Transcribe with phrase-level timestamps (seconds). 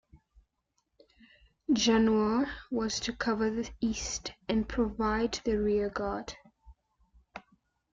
[1.71, 6.35] Januar was to cover the east and provide the rearguard.